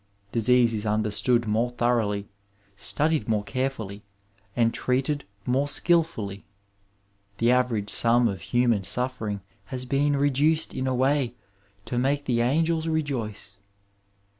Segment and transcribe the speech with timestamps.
[0.31, 2.27] Disease is understood more thoroughly,
[2.75, 4.01] studied more carefully
[4.55, 6.43] and treated more skilfully.
[7.37, 11.35] The average sum of human suf fering has been reduced in a way
[11.85, 13.57] to make the angels re joice.